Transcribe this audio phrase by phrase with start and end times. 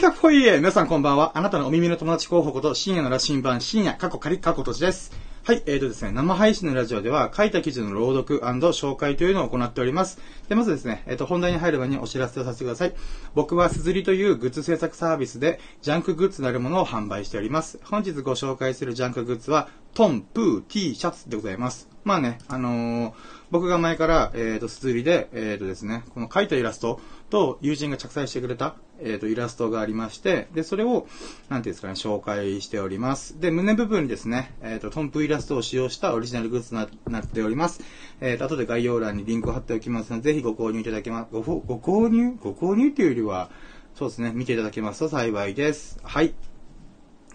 [0.00, 1.36] ひゃっほいえ皆さんこんばんは。
[1.36, 5.12] あなたのお耳の友達候補こと深夜の羅針盤深夜、過去仮過去とちです。
[5.44, 10.18] はい、えーとですね、生配信のラジオでは書いた記事の朗読紹介というのを行っております。
[10.48, 12.94] で、まずですね、えっ、ー、と、本題に入る前にお知らせをさせてください。
[13.34, 17.78] 僕はすずりというグッズ制作サービスでジャンクグッズなるものを販売しております。
[17.84, 21.90] 本日ご紹介するジャンクグッズは、トン、プー、T シャツでございます。
[22.04, 23.12] まあね、あのー、
[23.50, 31.06] 僕が前から、えっ、ー、と、すずりで、えっ、ー、とですね、この描いたイラストと友人が着彩してくれた、えっ、と、イラストがありまして、で、それを、
[31.48, 33.40] なんていうんですかね、紹介しております。
[33.40, 37.80] で、胸部分にですね、えっ、と、トンプイラストを使用したオリジナルグッズになっております。
[38.20, 42.36] えっ、と、後で概要欄にリンクを貼っておきますので、ぜひご購入いただけます、ご、ご購入？
[42.40, 43.50] ご購入というよりは、
[43.94, 45.98] そうですね、見ていただけますと幸いです。
[46.02, 46.34] はい。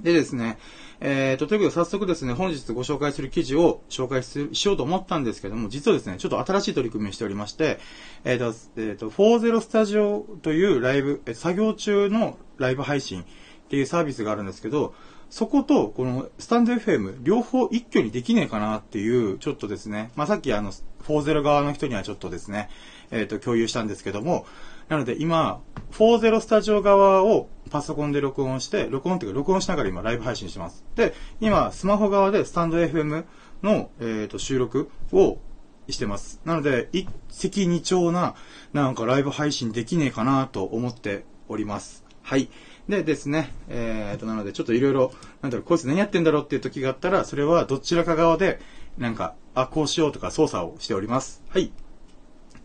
[0.01, 0.57] でですね、
[0.99, 7.79] えーと、ということで早速ですね、本日ご紹介する記事を紹介しようと思ったんですけども、実はですね、ちょっと新しい取り組みをしておりまして、
[8.23, 13.25] えっ、ー、と、えっ、ー、と、40スタジオというライブ、作業中のライブ配信っ
[13.69, 14.93] ていうサービスがあるんですけど、
[15.29, 20.71] そこと、このスタンド FM、両方一挙にできねえかなっていう、ちょっとですね、まあ、さっきあの、
[21.03, 22.69] 40側の人にはちょっとですね、
[23.11, 24.45] えっ、ー、と、共有したんですけども、
[24.89, 30.83] なので今、40スタジオ側をパソコンで録音して、録音っていうか録音しながら今ライブ配信してます。
[30.95, 33.25] で、今、スマホ側でスタンド FM
[33.63, 35.39] の、えーと、収録を
[35.89, 36.41] してます。
[36.45, 38.35] なので、一石二鳥な、
[38.73, 42.03] なんかライブ配信できねえかなと思っております。
[42.21, 42.49] はい。
[42.87, 48.59] でですね、えーと、なのでちょっといろいろ、なんだろう、こいつ何やってんだろうっていう時があったら、それはどちらか側で、
[48.97, 51.43] なんか、あ、こうしようとか操作をしております。
[51.49, 51.71] はい。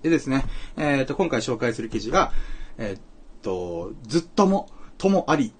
[0.03, 0.45] でですね、
[0.77, 2.33] えっ、ー、と、今回紹介する記事が、
[2.79, 5.53] えっ、ー、と、ずっとも、ともあり、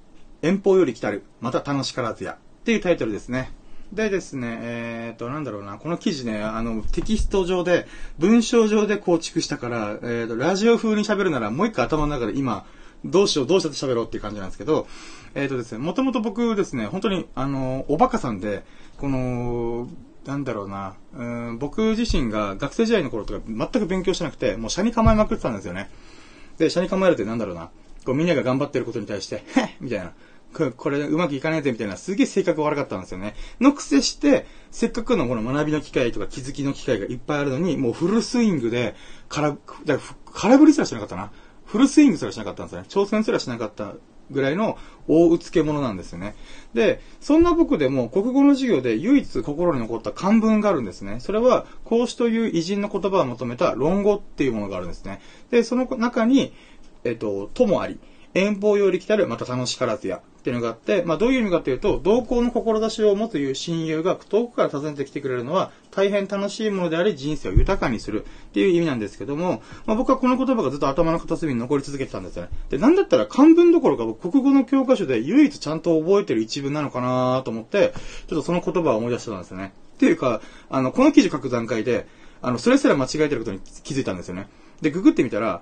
[0.43, 3.53] 遠方より来たる、また楽しからずや、っていうタイトルですね。
[3.93, 7.87] でですね、えっ、ー、と、なんだろうな、この記事ね、あの、テキスト上で、
[8.19, 12.65] 文章上で構築したから、えっ、と、ラジオ風に喋るなら、もう一回頭の中で今、
[13.05, 14.87] どうしよう、どうして喋ろうっていう感じなんですけど、
[15.35, 18.63] えっ、とですね、もともと僕ですね、本当に、あの、おバカさんで、
[18.97, 19.89] この、
[20.25, 25.91] なんだろうな、うん、僕自身が学生時代の頃とか全く勉強してなくて、もう車に構えまくってたんですよね。
[26.59, 27.71] で、車に構えるってなんだろうな、
[28.05, 30.13] こうみんなが頑張ってることに対して、へっみたいな。
[30.53, 33.35] これうまくいかねえぜみたいな、すげえ性格悪かったんですよね。
[33.61, 38.97] のくせして、せっかくのこの学びの機会とか気づきの機会がいっぱいあるのに、もうフルスイングで、
[39.29, 39.57] 空、
[40.33, 41.31] 空振りすらしなかったな。
[41.65, 42.87] フルスイングすらしなかったんですよね。
[42.91, 43.95] 挑戦すらしなかった
[44.31, 46.35] ぐらいの大うつけ者なんですよね。
[46.75, 51.19] で、そんな僕でも国語の授業で唯一心に残った漢文があるんですね。
[51.21, 55.21] それは、孔子という偉人の言葉を求めた論語っていうものがあるんですね。
[55.51, 56.53] で、その中に、
[57.05, 57.99] えっと、ともあり、
[58.35, 72.49] 遠方より来たるまた楽しからずや、っていうのがあって、まあどういう意味かというと、同行の志を持ついう親友が遠くから訪ねてきてくれるのは大変楽しいものであり人生を豊かにするっていう意味なんですけども、まあ僕はこの言葉がずっと頭の片隅に残り続けてたんですよね。
[72.71, 77.93] で、なんだったら漢文どころか僕国語の教科書で唯一ちゃんと覚えてる一文なのかなと思って、
[78.27, 79.75] ちょっとその言葉を思い出してたんですよね。
[79.95, 80.41] っていうか、
[80.71, 82.07] あの、この記事書く段階で、
[82.41, 84.49] あの、それすら間違えてることに気づいたんですよね。
[84.81, 85.61] で、ググってみたら、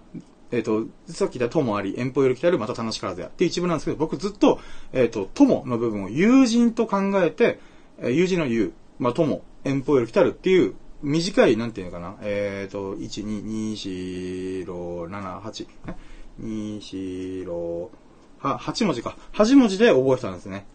[0.51, 4.61] えっ、ー、と、さっき言った友あり、遠方より来たる、また楽しからずやって一文なんですけど、僕ずっと、
[4.93, 7.61] えっ、ー、と、友の部分を友人と考えて、
[7.99, 15.67] えー、友人の友、まあ、友、遠方より来たるっていう、短い、なんていうのかな、えっ、ー、と、1、2、2、4、6、7、8、
[16.41, 17.89] 2、4、6、
[18.41, 19.17] 8文字か。
[19.33, 20.67] 8文字で覚えてたんですね。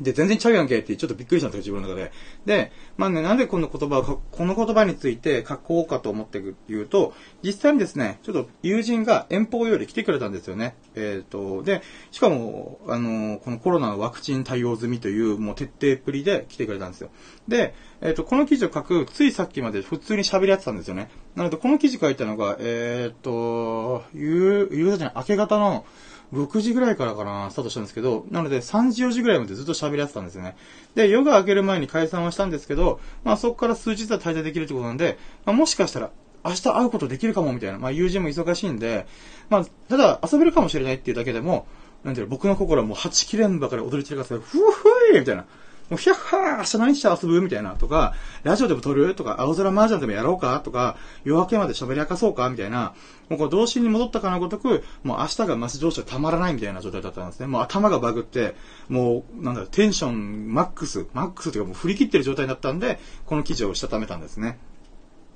[0.00, 2.12] で、全然ちゃうやんけってちょっとびっくりしたんですよ、自分の中で。
[2.46, 7.12] で、まあね、なんでこの言葉を、この言葉について書こうかと思って言うと、
[7.42, 10.74] 実際にですね、ちょっと友人が遠方より来てくれたんですよね。
[10.94, 17.10] えっ、ー、と、で、しかも、あの、このコロナのワクチン対応済みという、もう徹底っぷりで来てくれたんですよ。
[17.48, 21.10] で、えっ、ー、と、この記事を書く、ついさっきまで普通に喋り合ってたんですよね。
[21.34, 25.84] なので、この記事書いたのが、えっ、ー、と、夕、夕方じゃない、明け方の、
[26.32, 30.56] 6時ぐらいからかな、スタートしたんですけど、なので3時4時ぐらいまでずっと喋り合ってたんですよね。
[30.94, 36.10] で、夜が明ける前に解散はしたんですけど、まあそこから数日は滞在できるってことなんで、まあもしかしたら
[36.44, 39.06] 明日会うことできるかもみたいな、まあ友人も忙しいんで、
[39.48, 41.66] まあただ遊べるかもしれないっていうだけでも、
[42.04, 45.44] なんていうの、僕の心はもう8切れんばかり踊り散らかせて、ふふいみたいな。
[45.90, 48.14] もうひゃっはー明日何して遊ぶみたいなとか、
[48.44, 52.94] ラジオでも撮るとか、青空麻雀でもやろうかとか、夜明けまで喋り明かそうかみたいな、
[53.28, 57.48] もうこう童心に戻ったかのごとく、もう明日がマス上昇たまらないみたいな状態だったんですね。
[57.48, 58.54] もう頭がバグって、
[58.88, 64.60] もう、なんだろう、テンションマックス、マックスというかもう振り切ってる状態だったんで、この記事をしたためたんですね。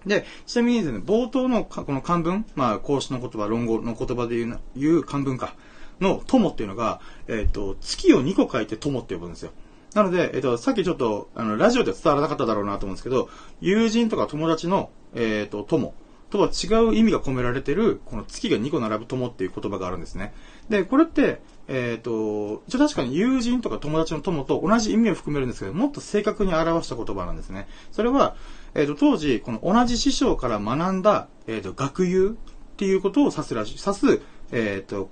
[0.06, 5.56] で、ちなみにですね、冒頭のこの漢文、まあ、孔子の言葉、論語の言葉で言う言う漢文か、
[6.00, 9.52] の友っていうのが、えっ、ー、と、月を2個書いて友って呼ぶんですよ。
[9.94, 13.29] なので、えっと、さっきちょっと、あの、ラジオで伝わらなかっただろうなと思うんですけど、
[13.61, 15.94] 友人とか友達の、えっと、友
[16.31, 20.35] とは違う意味が込められてる、この月が2個並ぶ友っていう言葉があるんですね。
[20.69, 27.69] で、これって、えっ、ー、と、一応確かに友人とか友達の友と同じ意味を含めるんですけど、もっと正確に表した言葉なんですね。
[27.93, 28.35] それは、
[28.75, 32.35] えっ、ー、と、当時、この同じ師匠から学んだ、えっ、ー、と、学友っ
[32.76, 35.08] ていうことを指すらしい、指す、えっ、と、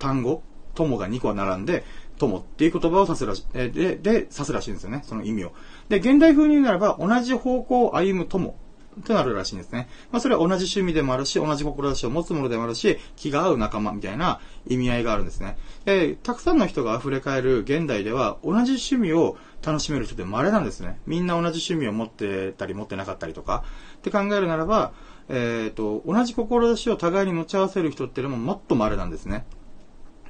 [0.00, 0.42] 単語、
[0.74, 1.84] 友が2個並んで、
[2.18, 5.02] 友っていう言葉を指すらし、えで、で、指すらしいんですよね。
[5.04, 5.52] その意味を。
[5.88, 8.56] で、現代風に言うならば、同じ方向を歩む友
[9.04, 9.88] となるらしいんですね。
[10.10, 15.58] まあ、それは同じ趣味でもあるし、同じ志を持つものでもあるし、気が合う仲間みたいな意味合いがあるんですね。
[15.84, 20.98] で、たくさんの人が溢れ返る現代では、同じ趣味を楽しめる人って稀なんですね。
[21.06, 23.64] みんな同じ趣味を持ってたり持ってなかったりとか。
[23.98, 24.92] って考えるならば、
[25.28, 29.44] えっ、ー、と、同じ志を互いに持ち合わせる人っていうのももっと稀なんですね。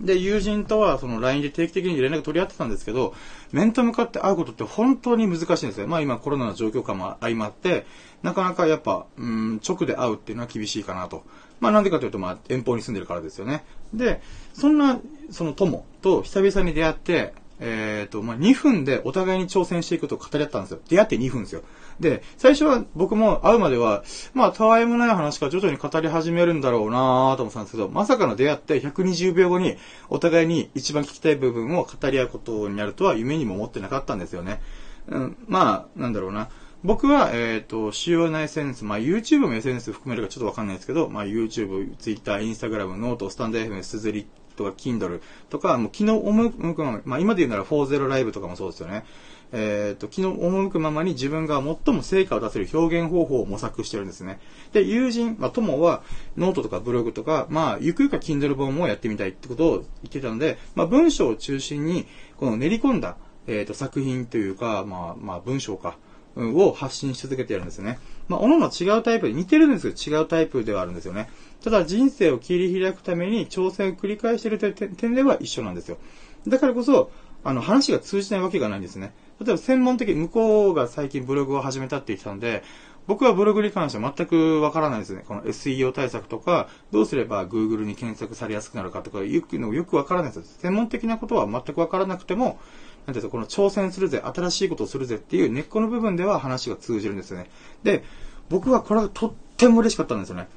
[0.00, 3.14] で、友人とはその LINE で定期的に連絡取り合ってたんですけど、
[3.52, 5.88] 面と向かって会うことって本当に難しいんですよ。
[5.88, 7.86] まあ今コロナの状況下も相まって、
[8.22, 11.24] なかなかやっぱ、うん、直で会うっていうのは厳しいかなと。
[11.60, 13.64] まあなんでかというと、まあ遠方に住んでるからですよね。
[13.94, 14.20] で、
[14.52, 14.98] そんな、
[15.30, 20.80] その友と久々に出会って、えっ、ー、と、まあ、2分でお互いに挑戦していくと語り合ったんですよ。
[20.88, 21.62] 出会って2分ですよ。
[22.00, 24.04] で、最初は僕も会うまでは、
[24.34, 29.76] まあ、たわいもない話から徐々に語り始めるんだろうなぁと思ったんですけど、まさかの出会って120秒後に、
[30.08, 34.60] お互いに一番聞きたい部分を語り合うことになるとは夢にも思ってなかったんですよね。
[35.08, 36.48] うん、まあ、なんだろうな。
[36.84, 45.20] 僕は、えっ、ー、と、主要な SNS、まあ YouTube も SNS 含めるかちょっとわかんないですけど、まあ YouTube、Twitter、Instagram、ノート、スタンド FM、スズリとか Kindle
[45.50, 49.04] とか、もう昨日思うくまま、まあ今で言うなら40ライブとかもそうですよね。
[49.52, 54.40] えっ、と、昨日赴くままに自分が最も成果を出せる表現方法を模索してるんですね。
[54.72, 56.02] で、友人、まあ友は
[56.36, 62.06] ノートとかブログとか、まあゆくゆくは Kindle 本もやってみたいってことを言ってたので、まあ文章を中心に、
[62.36, 63.16] この練り込んだ、
[63.46, 65.96] えっ、と作品というか、まあまあ文章か、
[66.36, 67.98] を発信し続けてやるんですよね。
[68.28, 71.28] まあ、各々違うタイプで、似てるんですけど違うタイプではあるんですよね。
[71.62, 75.98] ただ人生を切り開くために挑戦を繰り返しているという点では一緒なんですよ。
[76.46, 77.10] だからこそ、
[77.44, 79.14] あの、話が通じないわけがないんですね。
[79.40, 82.62] 例えば専門的、向こうが最近ブログを始めたって言ってたので、
[83.06, 85.24] 僕はブログに関しては全くわからないですね。
[85.26, 90.58] この SEO 対策とか、どうすれば Google に検索されやすくなるかとか、いうのよくわからないです。
[90.58, 92.58] 専門的なことは全くわからなくても、
[93.06, 97.48] なんていうか、この挑戦するぜ、新しいことをするぜっていう根っこの部分では話が通じるんですよね。
[97.82, 98.04] で、
[98.48, 100.48] 僕はこれがとっても嬉しかったんですよね。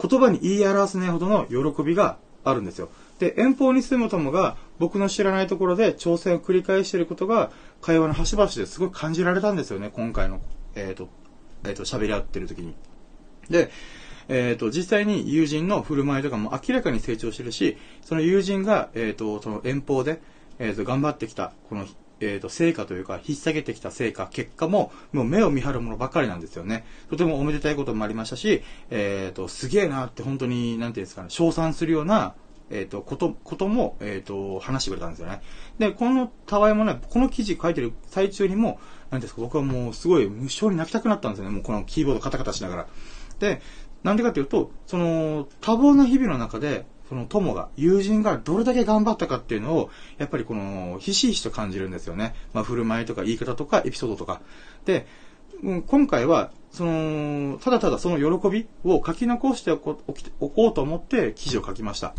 [0.00, 2.88] 言葉に言い表せないほどの喜びがあるんですよ。
[3.18, 7.50] で、遠方に住む友が僕の知らないところで挑戦を繰り返していることが
[7.80, 10.40] 会話の端々ですごい感じられたんですよね、今回の、
[10.74, 11.08] えっ、ー、と、
[11.64, 12.74] えっ、ー、と、喋り合ってる時に。
[13.50, 13.70] で、
[14.28, 20.20] えっ、ー、と、実際に友人の振る舞いとかも明らかに成長してるし、その友人が、えっ、と、その遠方で、
[20.58, 21.86] えっ、と、頑張ってきた、この、
[22.20, 26.84] えっ、と、成果というか、引っ提げてきた成果、結果も、もう目を見張るものばかりなんですよね。
[27.10, 32.34] とてもおめでたいこともありましたし、えっ、と、すげえなって本当に、なんていうんですかね、称賛するような、
[32.70, 35.40] えっ、と、こと、ことも、えっ、と、話してくれたんですよね。
[35.78, 38.80] で、このたわいもない、この記事書いてる最中にも、
[39.10, 41.54] なんですか、僕はもうすごい無性に泣きたくなったんですよね。
[41.54, 42.86] もうこのキーボードカタカタしながら。
[43.38, 43.60] で、
[44.02, 52.34] なんでかっていうと、その、多忙な日々の中で、その友が、友人がどれだけ頑張ったかっていうのを、やっぱりこの、ひしひしと感じるんですよね。
[52.52, 54.40] まあ、振る舞いとか言い方とかエピソードとか。
[54.84, 55.06] で、
[55.62, 59.98] うん今回は、その、ただただその喜びを書き残しておこ
[60.68, 62.14] うと思って記事を書きました。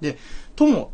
[0.00, 0.18] で、
[0.56, 0.92] とも、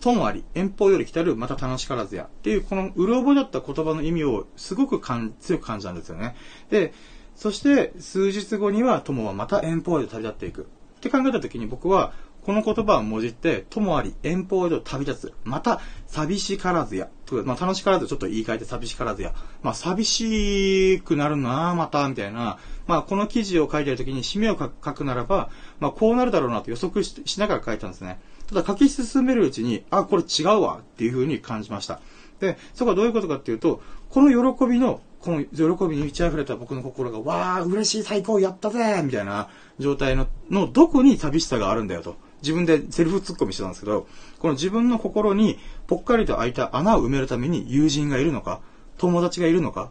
[0.00, 2.24] ともあり、遠方より来たる、また楽しからずや。
[2.24, 5.00] っていう、この、うろ覚えだった言葉の意味を、すごく
[5.40, 6.36] 強く感じたんですよね。
[6.70, 6.92] で、
[7.34, 10.62] そして、数日後には、友はまた遠方へ旅立っていく。
[10.62, 10.64] っ
[11.00, 12.12] て考えた時に僕は、
[12.44, 15.32] この言葉をもじって、友あり、遠方へと旅立つ。
[15.44, 17.08] また、寂しからずや。
[17.44, 19.32] まあ、楽しからずちょっと言い換えて寂しからずや。
[19.62, 22.58] まあ、寂しくなるなまた、みたいな。
[22.86, 28.20] まあ、この記事を書いてる時に締めを書くならば、まあ、こうなるだろうなと予測しながら書いたんですね。
[28.48, 32.00] ただ書き進めるうちに、あ、これ違うわっていう風に感じました。
[32.40, 33.80] で、そこはどういうことかっていうと、
[34.10, 42.16] この喜びの、この喜びに満ち溢れた僕の心が、わー、嬉しい、最高、やったぜみたいな状態の、の、どこに寂しさがあるんだよと。
[42.42, 44.06] 自分でセルフツッコミしてたんですけど、
[44.38, 48.60] この自分の心にぽっかりと開いた穴を埋めるために友人がいるのか、
[48.98, 49.90] 友達がいるのか、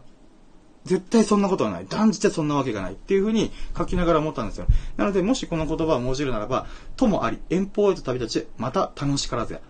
[0.84, 1.86] 絶対そんなことはない。
[1.88, 2.92] 断じてそんなわけがない。
[2.94, 4.66] っていうふうに書きながら思ったんですよ。
[4.96, 6.66] なので、もしこの言葉を文字るならば、
[6.96, 9.60] ともあり、遠方へと旅立ち、また楽しからずや。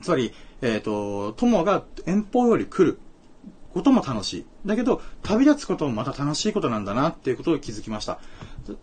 [0.00, 0.32] つまり、
[0.62, 3.00] えっ、ー、と、友が遠方より来る
[3.78, 4.46] ことも楽しい。
[4.66, 8.18] だけど、旅立つこともまた楽しいことなんだなっていうことを気づきました。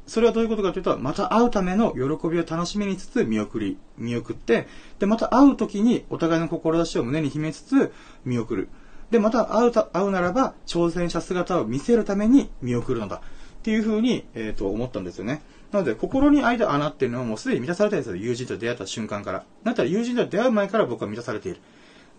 [0.08, 4.68] それはどういうことかというと、また会うための喜びを楽しみにつつ見送り、見送って、
[5.00, 8.70] で、また会う時にお互いの志を胸に秘めつつ見送る。
[9.12, 13.18] で、また会うた、会うならば、挑戦した姿を見せるために見送るのだ。
[13.18, 13.20] っ
[13.64, 15.42] ていう風に、えっ、と、思ったんですよね。
[15.72, 18.24] なので、心に開いた穴っていうのはもうすでに満たされてるんですよ。
[18.24, 19.44] 友人と出会った瞬間から。
[19.64, 21.60] だったら友人と出会う前から僕は満たされている。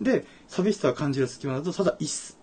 [0.01, 2.35] で、寂しさを感じる隙間だと、ただ一、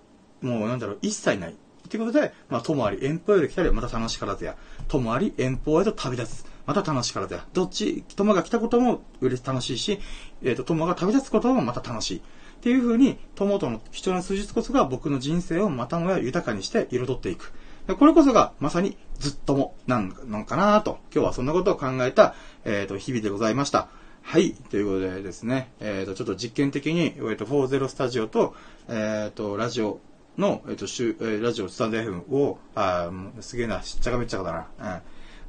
[0.44, 1.56] もうなんだろう、一切ない。
[1.88, 4.56] ということで、まあ、ともあり、遠方へと来たり、また楽しからずや。
[4.88, 6.46] ともあり、遠方へと旅立つ。
[6.66, 7.46] また楽しからずや。
[7.52, 10.00] どっち、友が来たことも嬉し楽しいし、
[10.42, 12.16] えっ、ー、と、友が旅立つこともまた楽しい。
[12.18, 12.20] っ
[12.62, 17.52] ていう風に、友との貴重な数日こそが僕の人生をまたもや豊かにして彩っていく。
[17.98, 22.34] これこそがまさにずっともなんのかなと、今日はそんなことを考えた、
[22.64, 23.88] えっ、ー、と、日々でございました。
[24.22, 24.52] はい。
[24.70, 28.54] ということでですね、えっ、ー、と、ちょっと実験的に、えっ、ー、と、40スタジオと、
[28.88, 30.00] えっ、と、ラジオ
[30.38, 33.10] の、えっ、と、しゅえラジオスタンド FM を、あ
[33.40, 35.02] すげえな、しっちゃかめっちゃかだな。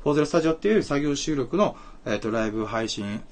[0.05, 0.13] うん。
[0.13, 1.75] 40スタジオっていう作業収録の、
[2.05, 3.23] えっ、と、ライブ配信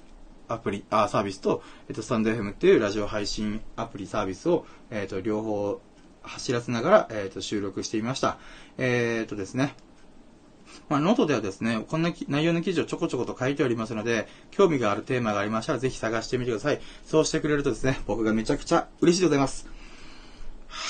[0.47, 5.79] アプリ、あ、サービスと、えっ、と、スタンド FM っていうラジオ配信アプリサービスを、えっ、と、両方
[6.23, 8.37] 走らせながら、えっ、と、収録してみました。
[8.77, 9.75] えっ、とですね。
[10.89, 16.81] まあ、ノートではですね、こんな内容の記事をちょこちょこと書いておりますので、興味があるテーマがありましたら、ぜひ探してみてください。
[17.05, 19.72] そうしてくれるとですね、僕がめちゃくちゃ嬉しいでございます。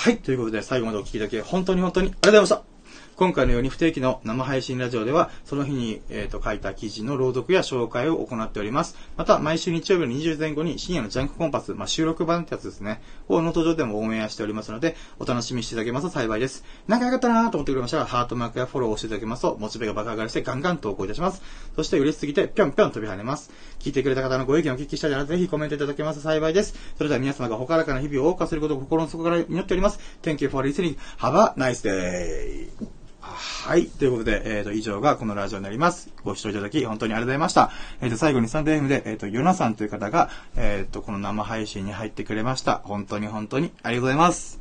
[0.03, 2.72] はい、ということで、最後までお聴きいただき、本当に本当にありがとうございました。
[3.15, 8.97] 今回のように不定期の生配信ラジオでは、その日に、えーと、書いた記事の朗読や紹介を行っております。
[9.17, 16.63] また、毎週日曜日の20前後に深夜のジャンクコンパス、まあ、収録版ってやつですね、をの登場でもオンエアしておりますので、お楽しみしていただけますと幸いです。
[16.87, 21.43] 仲良かったなと思ってくれましたら、ハートマークやフォローをしていただけますと、モチベが爆上がりしてガンガン投稿いたします。
[21.75, 23.51] そして嬉しすぎて、ぴょんぴょん飛び跳ねます。
[23.79, 26.73] 聞いてくれた方のご意見をお聞きしたいなら、ぜひコメントいただけますと幸いです。
[26.97, 29.99] それでは皆様がほからかな日々を謳歌することを心の底から祈っております。
[30.23, 30.97] Thank you for listening.
[31.19, 32.93] Have a nice day!
[33.33, 33.87] はい。
[33.87, 36.09] ということで、えっ、ー、と、以上がこのラジオになります。
[36.23, 37.71] ご視聴いただき、本当にありがとうございました。
[38.01, 42.81] えっ、ー、と、最後にサンデー FM で、えっ、ー、と、ヨナさんという方が、えっ、と、この生配信に入ってくれました。
[42.83, 44.59] 本当に本当にありがとうございます。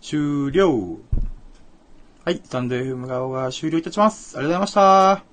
[0.00, 0.98] 終了。
[2.24, 2.40] はい。
[2.44, 4.36] サンデー FM 側が終了いたします。
[4.36, 4.82] ありがとうござい
[5.16, 5.29] ました。